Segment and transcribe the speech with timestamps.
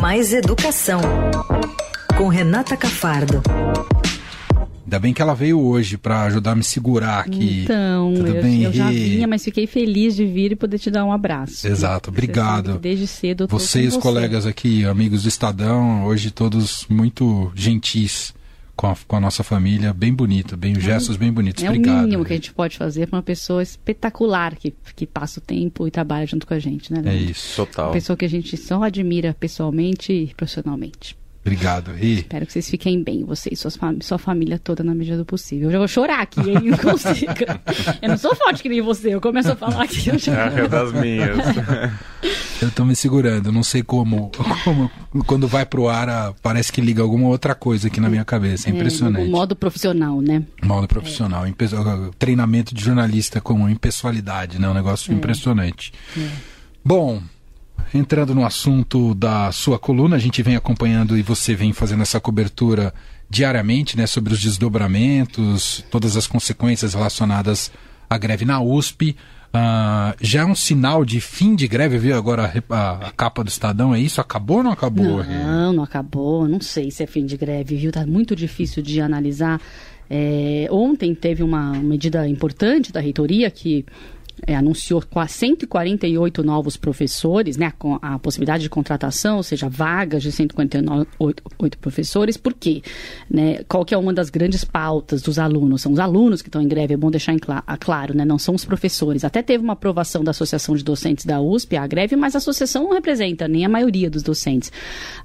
[0.00, 1.00] Mais Educação,
[2.16, 3.42] com Renata Cafardo.
[4.84, 7.62] Ainda bem que ela veio hoje para ajudar a me segurar aqui.
[7.64, 10.90] Então, Tudo eu, bem, eu já vinha, mas fiquei feliz de vir e poder te
[10.90, 11.66] dar um abraço.
[11.66, 12.78] Exato, obrigado.
[12.78, 14.00] Desde cedo eu tô Você e com os você.
[14.00, 18.32] colegas aqui, amigos do Estadão, hoje todos muito gentis
[18.78, 21.64] com a, com a nossa família, bem bonito, bem gestos bem bonitos.
[21.64, 22.02] É o Obrigado.
[22.02, 25.88] mínimo que a gente pode fazer para uma pessoa espetacular que, que passa o tempo
[25.88, 27.00] e trabalha junto com a gente, né?
[27.00, 27.30] É Leandro?
[27.32, 27.56] isso.
[27.56, 27.86] Total.
[27.86, 31.18] Uma pessoa que a gente só admira pessoalmente e profissionalmente.
[31.48, 32.14] Obrigado, Rê.
[32.14, 35.24] Espero que vocês fiquem bem, você e suas fam- sua família toda na medida do
[35.24, 35.68] possível.
[35.68, 36.58] Eu já vou chorar aqui, hein?
[36.70, 37.32] Não consigo.
[38.02, 40.08] Eu não sou forte que nem você, eu começo a falar aqui.
[40.08, 40.32] Eu já...
[40.46, 41.36] É das minhas.
[42.60, 44.32] Eu tô me segurando, não sei como,
[44.64, 44.90] como
[45.24, 48.72] quando vai pro ar parece que liga alguma outra coisa aqui na minha cabeça, é
[48.72, 49.28] impressionante.
[49.28, 50.42] o modo profissional, né?
[50.60, 51.66] Modo profissional, impe-
[52.18, 54.68] treinamento de jornalista com impessoalidade, né?
[54.68, 55.92] Um negócio impressionante.
[56.84, 57.22] Bom,
[57.94, 62.20] entrando no assunto da sua coluna, a gente vem acompanhando e você vem fazendo essa
[62.20, 62.92] cobertura
[63.28, 64.06] diariamente, né?
[64.06, 67.70] Sobre os desdobramentos, todas as consequências relacionadas
[68.08, 69.16] à greve na USP.
[69.52, 73.42] Ah, já é um sinal de fim de greve, viu agora a a, a capa
[73.42, 74.20] do Estadão, é isso?
[74.20, 75.24] Acabou ou não acabou?
[75.24, 76.46] Não, não acabou.
[76.46, 77.90] Não sei se é fim de greve, viu?
[77.90, 79.60] Tá muito difícil de analisar.
[80.10, 83.84] É, ontem teve uma medida importante da reitoria que
[84.46, 90.22] é, anunciou qua- 148 novos professores, né, com a possibilidade de contratação, ou seja, vagas
[90.22, 92.36] de 148 oito professores.
[92.36, 92.82] Por quê?
[93.30, 95.82] Né, qual que é uma das grandes pautas dos alunos?
[95.82, 98.24] São os alunos que estão em greve, é bom deixar em cla- a claro, né,
[98.24, 99.24] não são os professores.
[99.24, 102.84] Até teve uma aprovação da Associação de Docentes da USP, a greve, mas a associação
[102.84, 104.70] não representa nem a maioria dos docentes.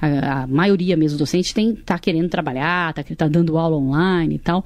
[0.01, 4.35] A, a maioria mesmo dos docentes tem, tá querendo trabalhar, tá, tá dando aula online
[4.35, 4.65] e tal.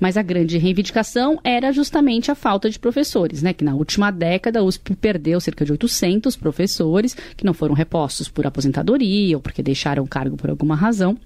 [0.00, 3.52] Mas a grande reivindicação era justamente a falta de professores, né?
[3.52, 8.28] Que na última década a USP perdeu cerca de 800 professores que não foram repostos
[8.28, 11.16] por aposentadoria ou porque deixaram o cargo por alguma razão.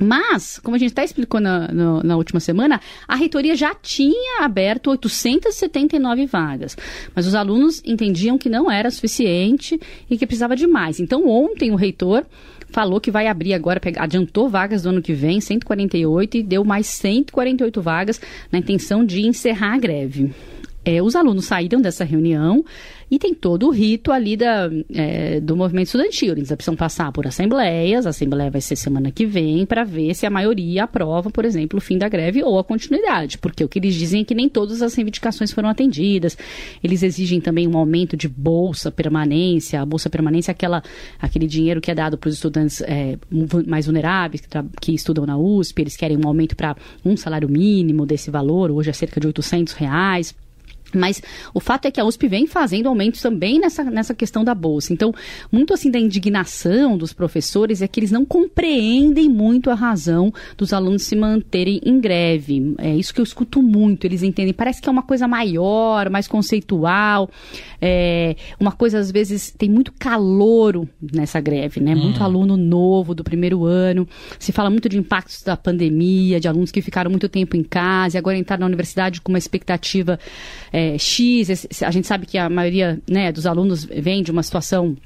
[0.00, 1.68] Mas, como a gente até explicou na,
[2.02, 6.76] na última semana, a reitoria já tinha aberto 879 vagas.
[7.14, 10.98] Mas os alunos entendiam que não era suficiente e que precisava de mais.
[10.98, 12.24] Então, ontem o reitor
[12.70, 16.88] falou que vai abrir agora, adiantou vagas do ano que vem, 148, e deu mais
[16.88, 20.34] 148 vagas na intenção de encerrar a greve.
[20.84, 22.64] É, os alunos saíram dessa reunião
[23.10, 26.32] e tem todo o rito ali da, é, do movimento estudantil.
[26.32, 30.26] Eles precisam passar por assembleias, a assembleia vai ser semana que vem, para ver se
[30.26, 33.38] a maioria aprova, por exemplo, o fim da greve ou a continuidade.
[33.38, 36.36] Porque o que eles dizem é que nem todas as reivindicações foram atendidas.
[36.82, 39.80] Eles exigem também um aumento de bolsa permanência.
[39.80, 40.82] A bolsa permanência é aquela,
[41.20, 43.16] aquele dinheiro que é dado para os estudantes é,
[43.66, 44.48] mais vulneráveis, que,
[44.80, 45.82] que estudam na USP.
[45.82, 49.72] Eles querem um aumento para um salário mínimo desse valor, hoje é cerca de 800
[49.74, 50.34] reais.
[50.98, 51.22] Mas
[51.52, 54.92] o fato é que a USP vem fazendo aumentos também nessa, nessa questão da bolsa.
[54.92, 55.12] Então,
[55.50, 60.72] muito assim da indignação dos professores é que eles não compreendem muito a razão dos
[60.72, 62.74] alunos se manterem em greve.
[62.78, 64.04] É isso que eu escuto muito.
[64.04, 67.30] Eles entendem, parece que é uma coisa maior, mais conceitual.
[67.80, 71.94] É, uma coisa, às vezes, tem muito calouro nessa greve, né?
[71.94, 74.08] Muito aluno novo do primeiro ano.
[74.38, 78.16] Se fala muito de impactos da pandemia, de alunos que ficaram muito tempo em casa
[78.16, 80.18] e agora entraram na universidade com uma expectativa
[80.72, 81.66] é, X.
[81.82, 84.96] A gente sabe que a maioria né, dos alunos vem de uma situação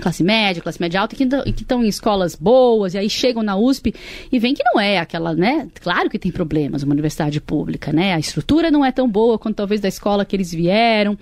[0.00, 3.94] classe média, classe média alta, que estão em escolas boas, e aí chegam na USP
[4.30, 5.68] e veem que não é aquela, né?
[5.80, 8.14] Claro que tem problemas uma universidade pública, né?
[8.14, 11.18] A estrutura não é tão boa quanto talvez da escola que eles vieram,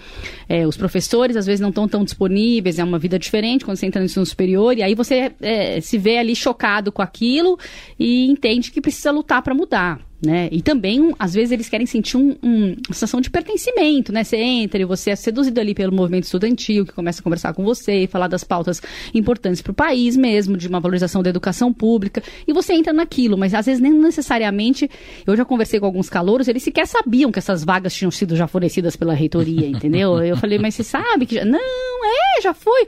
[0.49, 3.87] é, os professores às vezes não estão tão disponíveis, é uma vida diferente quando você
[3.87, 7.59] entra no ensino superior, e aí você é, se vê ali chocado com aquilo
[7.99, 10.08] e entende que precisa lutar para mudar.
[10.21, 10.49] Né?
[10.51, 14.25] E também, às vezes, eles querem sentir um, um- uma sensação de pertencimento, né?
[14.25, 17.63] Você entra e você é seduzido ali pelo movimento estudantil, que começa a conversar com
[17.65, 18.83] você falar das pautas
[19.15, 23.39] importantes para o país mesmo, de uma valorização da educação pública, e você entra naquilo,
[23.39, 24.91] mas às vezes nem necessariamente.
[25.25, 28.49] Eu já conversei com alguns calouros, eles sequer sabiam que essas vagas tinham sido já
[28.49, 30.19] fornecidas pela reitoria, entendeu?
[30.21, 31.45] Eu falei, mas você sabe que já.
[31.45, 31.61] Não,
[32.05, 32.87] é, já foi.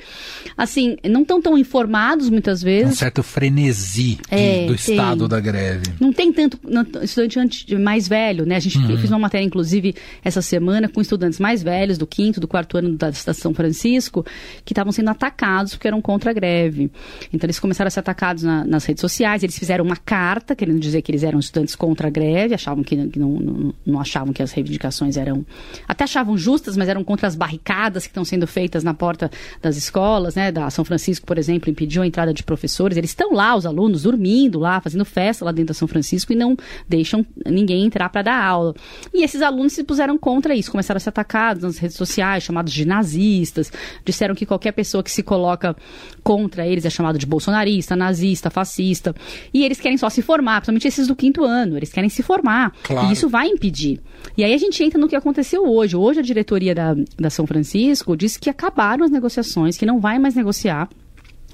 [0.56, 2.98] Assim, não estão tão informados muitas Um vezes.
[2.98, 4.95] certo frenesi É, do tem.
[4.97, 5.83] estado da greve.
[6.01, 8.57] Não tem tanto não, estudante mais velho, né?
[8.57, 8.97] A gente Uhum.
[8.97, 12.97] fez uma matéria, inclusive, essa semana com estudantes mais velhos, do quinto, do quarto ano
[12.97, 14.24] da Estação São Francisco,
[14.65, 16.91] que estavam sendo atacados porque eram contra a greve.
[17.33, 20.78] Então, eles começaram a ser atacados na- nas redes sociais, eles fizeram uma carta querendo
[20.78, 24.33] dizer que eles eram estudantes contra a greve, achavam que, que não, não, não achavam
[24.33, 25.45] que as reivindicações eram.
[25.89, 29.30] Até achavam justas, mas eram contra as barricadas que estão sendo feitas na, porta
[29.62, 30.52] das escolas, né?
[30.52, 32.98] Da São Francisco, por exemplo, impediu a entrada de professores.
[32.98, 36.36] Eles estão lá, os alunos, dormindo lá, fazendo festa lá dentro da São Francisco e
[36.36, 36.54] não
[36.86, 38.74] deixam ninguém entrar para dar aula.
[39.14, 42.72] E esses alunos se puseram contra isso, começaram a ser atacados nas redes sociais, chamados
[42.74, 43.72] de nazistas,
[44.04, 45.74] disseram que qualquer pessoa que se coloca
[46.22, 49.14] contra eles é chamado de bolsonarista, nazista, fascista.
[49.54, 52.72] E eles querem só se formar, principalmente esses do quinto ano, eles querem se formar.
[52.82, 53.08] Claro.
[53.08, 53.98] E isso vai impedir.
[54.36, 55.97] E aí a gente entra no que aconteceu hoje.
[55.97, 58.50] Hoje a diretoria da, da São Francisco disse que
[58.91, 60.89] acabaram as negociações, que não vai mais negociar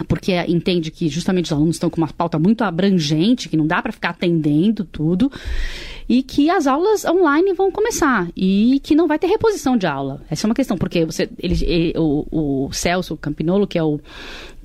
[0.08, 3.80] porque entende que justamente os alunos estão com uma pauta muito abrangente, que não dá
[3.80, 5.32] para ficar atendendo tudo,
[6.06, 10.22] e que as aulas online vão começar e que não vai ter reposição de aula.
[10.28, 13.98] Essa é uma questão, porque você, ele, ele o, o Celso Campinolo, que é o,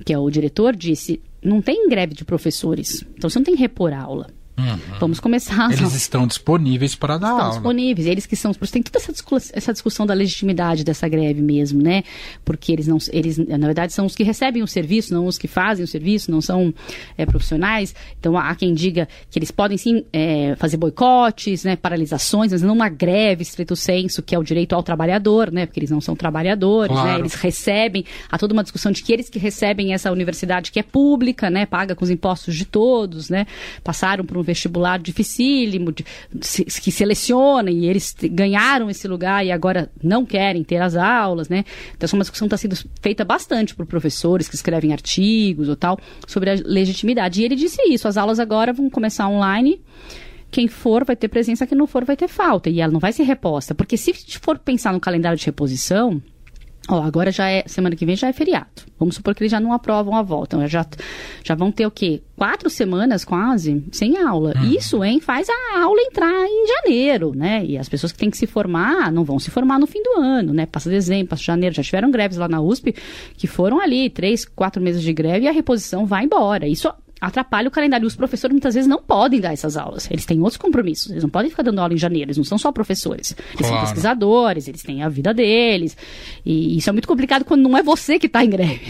[0.04, 3.62] que é o diretor, disse: não tem greve de professores, então você não tem que
[3.62, 4.26] repor a aula.
[4.58, 4.98] Uhum.
[5.00, 5.72] Vamos começar.
[5.72, 7.54] Eles estão disponíveis para dar estão aula.
[7.54, 8.52] disponíveis, eles que são.
[8.52, 12.02] Tem toda essa discussão, essa discussão da legitimidade dessa greve mesmo, né?
[12.44, 15.48] Porque eles não, eles na verdade são os que recebem o serviço, não os que
[15.48, 16.72] fazem o serviço, não são
[17.16, 17.94] é, profissionais.
[18.20, 22.74] Então há quem diga que eles podem sim é, fazer boicotes, né, paralisações, mas não
[22.74, 25.64] uma greve estrito senso que é o direito ao trabalhador, né?
[25.64, 27.02] Porque eles não são trabalhadores, né?
[27.02, 27.18] claro.
[27.18, 27.20] né?
[27.20, 30.82] Eles recebem há toda uma discussão de que eles que recebem essa universidade que é
[30.82, 31.64] pública, né?
[31.64, 33.46] Paga com os impostos de todos, né?
[33.82, 36.04] Passaram por um vestibular dificílimo, de,
[36.40, 41.48] se, que seleciona e eles ganharam esse lugar e agora não querem ter as aulas,
[41.48, 41.64] né?
[41.96, 45.98] Então, é uma discussão está sendo feita bastante por professores que escrevem artigos ou tal
[46.26, 47.40] sobre a legitimidade.
[47.40, 49.80] E ele disse isso: as aulas agora vão começar online
[50.52, 52.68] quem for vai ter presença, quem não for vai ter falta.
[52.68, 53.74] E ela não vai ser reposta.
[53.74, 56.22] Porque se for pensar no calendário de reposição,
[56.88, 58.66] Ó, agora já é, semana que vem já é feriado.
[58.98, 60.56] Vamos supor que eles já não aprovam a volta.
[60.56, 60.84] Então, já,
[61.44, 62.22] já vão ter o quê?
[62.36, 64.52] Quatro semanas quase sem aula.
[64.56, 64.72] Hum.
[64.76, 67.64] Isso, hein, faz a aula entrar em janeiro, né?
[67.64, 70.20] E as pessoas que têm que se formar não vão se formar no fim do
[70.20, 70.66] ano, né?
[70.66, 71.74] Passa dezembro, passa janeiro.
[71.74, 72.94] Já tiveram greves lá na USP
[73.36, 76.66] que foram ali três, quatro meses de greve e a reposição vai embora.
[76.66, 76.92] Isso
[77.22, 78.06] atrapalha o calendário.
[78.06, 80.10] Os professores muitas vezes não podem dar essas aulas.
[80.10, 81.12] Eles têm outros compromissos.
[81.12, 82.26] Eles não podem ficar dando aula em janeiro.
[82.26, 83.36] Eles não são só professores.
[83.54, 83.74] Eles claro.
[83.74, 85.96] são pesquisadores, eles têm a vida deles.
[86.44, 88.80] E isso é muito complicado quando não é você que está em greve.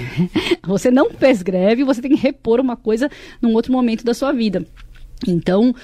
[0.64, 4.32] Você não fez greve, você tem que repor uma coisa num outro momento da sua
[4.32, 4.64] vida.
[5.26, 5.74] Então,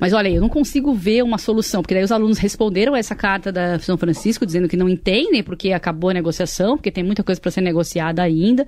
[0.00, 3.14] mas olha, eu não consigo ver uma solução, porque daí os alunos responderam a essa
[3.14, 7.22] carta da São Francisco dizendo que não entendem porque acabou a negociação, porque tem muita
[7.22, 8.66] coisa para ser negociada ainda.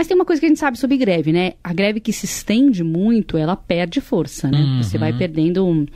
[0.00, 1.52] Mas tem uma coisa que a gente sabe sobre greve, né?
[1.62, 4.58] A greve que se estende muito, ela perde força, né?
[4.58, 4.82] Uhum.
[4.82, 5.86] Você vai perdendo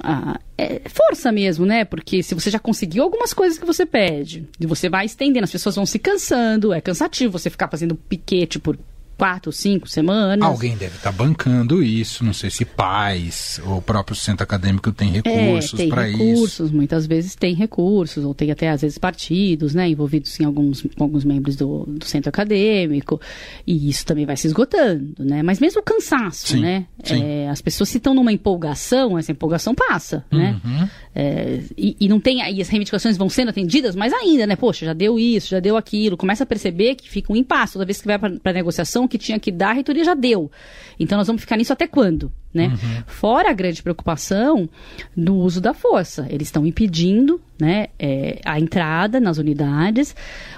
[0.00, 1.84] a, é, força mesmo, né?
[1.84, 5.52] Porque se você já conseguiu algumas coisas que você pede, e você vai estendendo, as
[5.52, 8.76] pessoas vão se cansando, é cansativo você ficar fazendo piquete por
[9.18, 10.48] quatro, cinco semanas.
[10.48, 14.92] Alguém deve estar tá bancando isso, não sei se pais ou o próprio centro acadêmico
[14.92, 16.18] tem recursos é, para isso.
[16.18, 20.86] recursos, muitas vezes tem recursos, ou tem até às vezes partidos, né, envolvidos em alguns,
[20.98, 23.20] alguns membros do, do centro acadêmico,
[23.66, 27.20] e isso também vai se esgotando, né, mas mesmo o cansaço, sim, né, sim.
[27.20, 30.88] É, as pessoas se estão numa empolgação, essa empolgação passa, né, uhum.
[31.14, 34.86] é, e, e não tem, e as reivindicações vão sendo atendidas, mas ainda, né, poxa,
[34.86, 38.00] já deu isso, já deu aquilo, começa a perceber que fica um impasse toda vez
[38.00, 40.50] que vai para negociação, que tinha que dar, a reitoria já deu.
[40.98, 42.30] Então nós vamos ficar nisso até quando?
[42.52, 42.68] Né?
[42.68, 43.02] Uhum.
[43.06, 44.68] Fora a grande preocupação
[45.16, 46.26] do uso da força.
[46.30, 50.16] Eles estão impedindo né, é, a entrada nas unidades.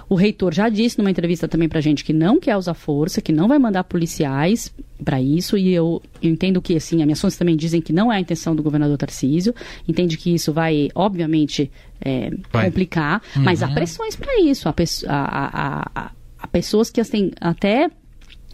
[0.09, 3.21] O reitor já disse numa entrevista também para a gente que não quer usar força,
[3.21, 4.73] que não vai mandar policiais
[5.05, 5.59] para isso.
[5.59, 8.21] E eu, eu, entendo que, assim, as minhas fontes também dizem que não é a
[8.21, 9.55] intenção do governador Tarcísio.
[9.87, 11.71] Entende que isso vai, obviamente,
[12.01, 12.67] é, vai.
[12.67, 13.21] complicar.
[13.35, 13.43] Uhum.
[13.43, 14.69] Mas há pressões para isso.
[14.69, 14.75] Há,
[15.09, 17.91] há, há, há pessoas que têm até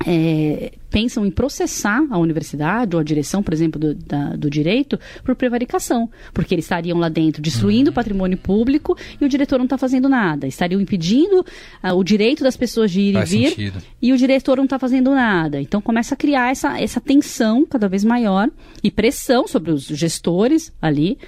[0.04, 4.98] é, pensam em processar a universidade ou a direção, por exemplo, do, da, do direito
[5.24, 7.94] por prevaricação, porque eles estariam lá dentro destruindo o uhum.
[7.94, 12.56] patrimônio público e o diretor não está fazendo nada, estariam impedindo uh, o direito das
[12.56, 13.82] pessoas de ir Faz e vir sentido.
[14.00, 15.60] e o diretor não está fazendo nada.
[15.60, 18.50] Então começa a criar essa, essa tensão cada vez maior
[18.82, 21.19] e pressão sobre os gestores ali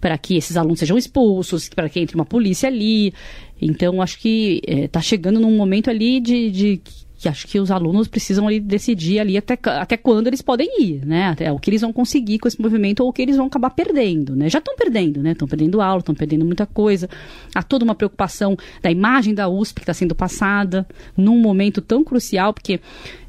[0.00, 3.14] para que esses alunos sejam expulsos, para que entre uma polícia ali.
[3.58, 6.80] Então, acho que está eh, chegando num momento ali de, de
[7.24, 11.06] que acho que os alunos precisam ali decidir ali até, até quando eles podem ir,
[11.06, 11.28] né?
[11.28, 13.70] Até o que eles vão conseguir com esse movimento ou o que eles vão acabar
[13.70, 14.50] perdendo, né?
[14.50, 15.32] Já estão perdendo, né?
[15.32, 17.08] Estão perdendo aula, estão perdendo muita coisa.
[17.54, 22.04] Há toda uma preocupação da imagem da USP que está sendo passada num momento tão
[22.04, 22.78] crucial, porque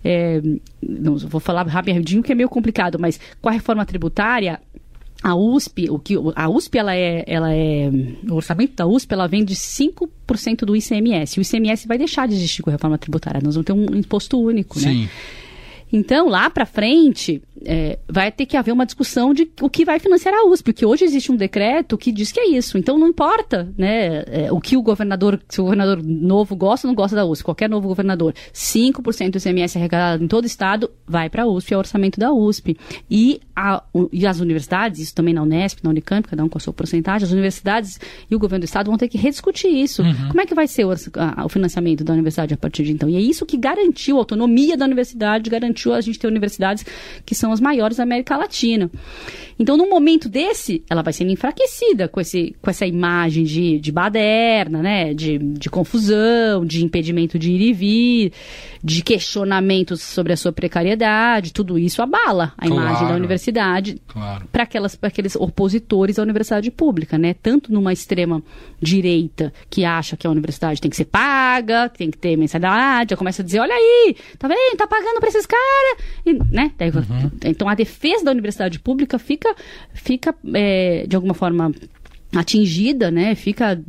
[0.04, 0.42] é,
[0.82, 4.60] não vou falar rapidinho que é meio complicado, mas com a reforma tributária
[5.24, 7.90] a USP, o que a USP ela é, ela é,
[8.30, 11.40] o orçamento da USP ela vem de 5% do ICMS.
[11.40, 13.42] O ICMS vai deixar de existir com a reforma tributária.
[13.44, 14.92] Nós vamos ter um imposto único, né?
[14.92, 15.02] Sim.
[15.04, 15.10] né?
[15.92, 20.00] Então, lá para frente, é, vai ter que haver uma discussão de o que vai
[20.00, 22.78] financiar a USP, porque hoje existe um decreto que diz que é isso.
[22.78, 26.92] Então, não importa né, é, o que o governador, se o governador novo gosta ou
[26.92, 30.90] não gosta da USP, qualquer novo governador, 5% do ICMS arrecadado em todo o estado
[31.08, 32.78] vai para a USP, é o orçamento da USP.
[33.10, 36.62] E, a, e as universidades, isso também na Unesp, na Unicamp, cada um com a
[36.62, 38.00] sua porcentagem, as universidades
[38.30, 40.04] e o governo do estado vão ter que rediscutir isso.
[40.04, 40.28] Uhum.
[40.30, 43.10] Como é que vai ser o, a, o financiamento da universidade a partir de então?
[43.10, 46.86] E é isso que garantiu a autonomia da universidade, garantiu a gente ter universidades
[47.26, 48.90] que são as maiores da América Latina.
[49.58, 53.92] Então, num momento desse, ela vai sendo enfraquecida com, esse, com essa imagem de, de
[53.92, 55.14] baderna, né?
[55.14, 58.34] De, de confusão, de impedimento de ir e vir,
[58.84, 61.54] de questionamentos sobre a sua precariedade.
[61.54, 64.48] Tudo isso abala a claro, imagem da universidade claro.
[64.52, 67.34] para aqueles opositores à universidade pública, né?
[67.34, 68.44] Tanto numa extrema
[68.82, 73.18] direita que acha que a universidade tem que ser paga, tem que ter mensalidade, já
[73.18, 74.78] começa a dizer, olha aí, tá vendo?
[74.78, 75.98] Tá pagando para esses caras,
[76.52, 76.72] né?
[76.80, 77.32] Uhum.
[77.46, 79.45] Então a defesa da universidade pública fica,
[79.94, 81.72] fica é, de alguma forma
[82.40, 83.36] atingida, né?
[83.36, 83.80] Fica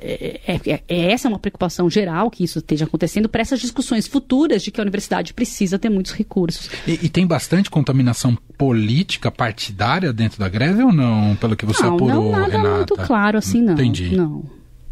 [0.00, 4.06] é, é, é, essa é uma preocupação geral que isso esteja acontecendo para essas discussões
[4.06, 6.68] futuras de que a universidade precisa ter muitos recursos.
[6.86, 11.36] E, e, tem bastante contaminação política partidária dentro da greve ou não?
[11.36, 12.76] Pelo que você não, apurou, não nada Renata?
[12.76, 13.74] muito claro assim, não.
[13.74, 14.16] Entendi.
[14.16, 14.44] Não.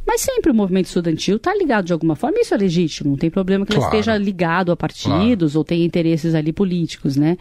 [0.06, 3.30] Mas sempre o movimento estudantil está ligado de alguma forma, isso é legítimo, não tem
[3.30, 3.92] problema que claro.
[3.92, 5.58] ele esteja ligado a partidos claro.
[5.58, 7.36] ou tenha interesses ali políticos, né?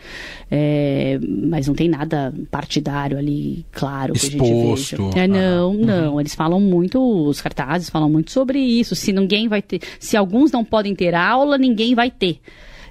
[0.50, 4.38] É, mas não tem nada partidário ali, claro, Exposto.
[4.38, 5.20] que a gente veja.
[5.20, 6.14] É, não, ah, não.
[6.14, 6.20] Uhum.
[6.20, 8.96] Eles falam muito, os cartazes falam muito sobre isso.
[8.96, 12.40] Se ninguém vai ter, se alguns não podem ter aula, ninguém vai ter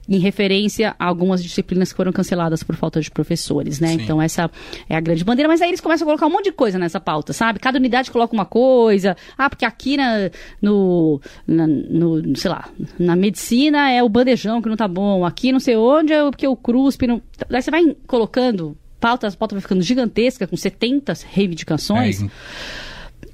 [0.08, 3.88] em referência a algumas disciplinas que foram canceladas por falta de professores, né?
[3.88, 4.02] Sim.
[4.02, 4.50] Então essa
[4.88, 7.00] é a grande bandeira, mas aí eles começam a colocar um monte de coisa nessa
[7.00, 7.58] pauta, sabe?
[7.58, 10.30] Cada unidade coloca uma coisa, ah, porque aqui na,
[10.60, 15.52] no, na, no sei lá, na medicina é o bandejão que não tá bom, aqui
[15.52, 17.22] não sei onde é porque o CRUSP não...
[17.48, 22.22] Daí você vai colocando pautas, a pauta vai ficando gigantesca, com 70 reivindicações.
[22.22, 22.26] É,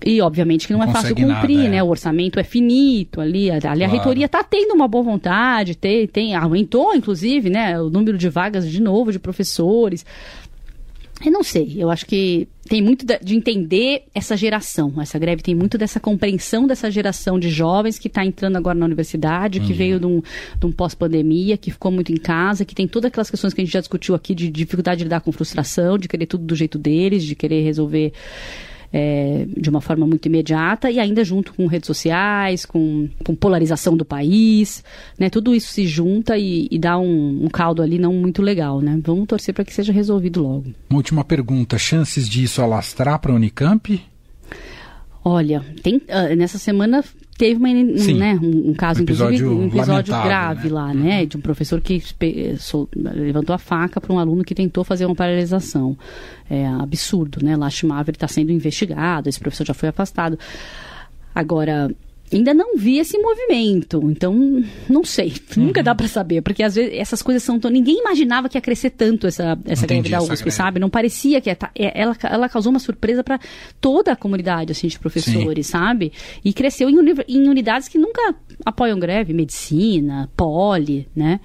[0.05, 1.71] e, obviamente, que não, não é fácil cumprir, nada, é.
[1.71, 1.83] né?
[1.83, 3.50] O orçamento é finito ali.
[3.50, 3.85] Ali claro.
[3.85, 7.81] a reitoria está tendo uma boa vontade, tem, tem, aumentou, inclusive, né?
[7.81, 10.05] O número de vagas de novo de professores.
[11.25, 14.93] Eu não sei, eu acho que tem muito de entender essa geração.
[15.00, 18.85] Essa greve tem muito dessa compreensão dessa geração de jovens que está entrando agora na
[18.85, 19.79] universidade, que uhum.
[19.79, 20.21] veio de um,
[20.59, 23.65] de um pós-pandemia, que ficou muito em casa, que tem todas aquelas questões que a
[23.65, 26.79] gente já discutiu aqui de dificuldade de lidar com frustração, de querer tudo do jeito
[26.79, 28.12] deles, de querer resolver
[28.93, 33.97] é, de uma forma muito imediata e ainda junto com redes sociais, com, com polarização
[33.97, 34.83] do país,
[35.19, 35.31] né?
[35.31, 38.99] Tudo isso se junta e, e dá um, um, caldo ali não muito legal, né?
[39.02, 40.66] Vamos torcer para que seja resolvido logo.
[40.90, 44.00] Uma última pergunta: chances disso alastrar para a Unicamp?
[45.25, 47.02] Olha, tem, uh, nessa semana
[47.37, 50.75] teve uma, né, um, um, caso, um inclusive, um episódio grave né?
[50.75, 51.21] lá, né?
[51.21, 51.26] Uhum.
[51.26, 52.02] De um professor que
[52.95, 55.97] levantou a faca para um aluno que tentou fazer uma paralisação.
[56.49, 57.57] É absurdo, né?
[57.57, 60.38] Lastimável, ele está sendo investigado, esse professor já foi afastado.
[61.35, 61.90] Agora,
[62.33, 65.64] ainda não vi esse movimento, então não sei, uhum.
[65.66, 67.71] nunca dá para saber, porque às vezes essas coisas são tão...
[67.71, 70.80] ninguém imaginava que ia crescer tanto essa essa greve da USP, sabe?
[70.80, 73.38] Não parecia que ia tá, é, ela ela causou uma surpresa para
[73.80, 75.73] toda a comunidade assim de professores, Sim.
[75.73, 76.12] sabe?
[76.45, 77.14] E cresceu em, uni...
[77.28, 81.40] em unidades que nunca apoiam greve, medicina, poli, né?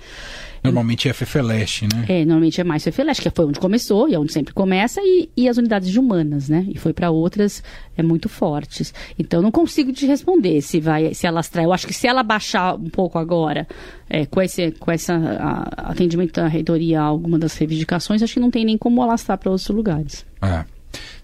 [0.63, 2.05] Normalmente é FEFELESH, né?
[2.07, 5.29] É, normalmente é mais FEFELESH, que foi onde começou e é onde sempre começa, e,
[5.35, 6.65] e as unidades de humanas, né?
[6.69, 7.63] E foi para outras
[7.97, 8.93] é muito fortes.
[9.17, 11.65] Então não consigo te responder se vai se alastrar.
[11.65, 13.67] Eu acho que se ela baixar um pouco agora,
[14.09, 18.39] é, com esse com essa a, atendimento da reitoria a alguma das reivindicações, acho que
[18.39, 20.25] não tem nem como alastrar para outros lugares.
[20.41, 20.65] É.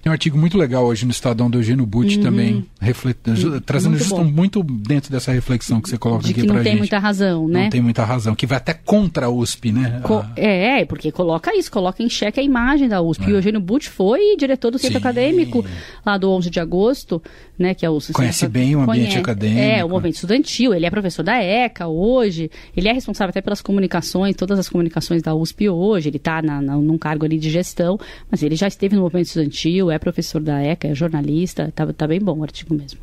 [0.08, 2.24] Tem um artigo muito legal hoje no Estadão do Eugênio Butti uhum.
[2.24, 3.18] também, reflet...
[3.28, 3.60] Uhum.
[3.60, 6.56] trazendo muito, muito dentro dessa reflexão que você coloca De aqui pra gente.
[6.56, 7.64] não tem muita razão, né?
[7.64, 10.00] Não tem muita razão, que vai até contra a USP, né?
[10.04, 10.32] Co a...
[10.38, 13.26] É, porque coloca isso, coloca em xeque a imagem da USP.
[13.26, 13.30] É.
[13.30, 15.00] E o Eugênio Butti foi diretor do centro Sim.
[15.00, 15.66] acadêmico
[16.06, 17.22] lá do 11 de agosto,
[17.60, 17.74] né?
[17.74, 18.54] Que é o Conhece centro...
[18.54, 19.18] bem o ambiente Conhece.
[19.18, 19.60] acadêmico.
[19.60, 23.62] É, o movimento estudantil, ele é professor da ECA hoje, ele é responsável até pelas
[23.62, 28.00] comunicações, todas as comunicações da USP hoje, ele está num cargo ali de gestão,
[28.32, 32.08] mas ele já esteve no movimento estudantil, é professor da ECA, é jornalista, tá, tá
[32.08, 33.00] bem bom o artigo mesmo.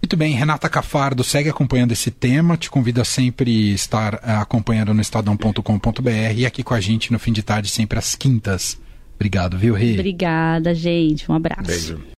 [0.00, 4.94] Muito bem, Renata Cafardo segue acompanhando esse tema, te convido a sempre estar uh, acompanhando
[4.94, 8.78] no estadão.com.br e aqui com a gente no fim de tarde, sempre às quintas.
[9.16, 9.94] Obrigado, viu, Rê?
[9.94, 11.30] Obrigada, gente.
[11.30, 11.66] Um abraço.
[11.66, 12.08] Beijo.